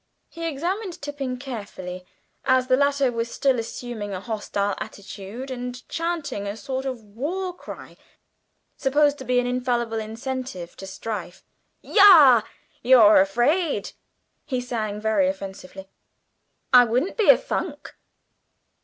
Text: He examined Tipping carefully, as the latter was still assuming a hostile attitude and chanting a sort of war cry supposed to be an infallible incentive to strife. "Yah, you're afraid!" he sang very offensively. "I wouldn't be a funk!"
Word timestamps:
He 0.29 0.47
examined 0.47 0.99
Tipping 0.99 1.37
carefully, 1.37 2.07
as 2.45 2.65
the 2.65 2.75
latter 2.75 3.11
was 3.11 3.29
still 3.29 3.59
assuming 3.59 4.13
a 4.15 4.19
hostile 4.19 4.73
attitude 4.79 5.51
and 5.51 5.87
chanting 5.89 6.47
a 6.47 6.57
sort 6.57 6.87
of 6.87 7.03
war 7.03 7.55
cry 7.55 7.97
supposed 8.77 9.19
to 9.19 9.23
be 9.23 9.37
an 9.39 9.45
infallible 9.45 9.99
incentive 9.99 10.75
to 10.77 10.87
strife. 10.87 11.43
"Yah, 11.83 12.41
you're 12.81 13.21
afraid!" 13.21 13.91
he 14.43 14.59
sang 14.59 14.99
very 14.99 15.27
offensively. 15.27 15.87
"I 16.73 16.83
wouldn't 16.83 17.15
be 17.15 17.29
a 17.29 17.37
funk!" 17.37 17.93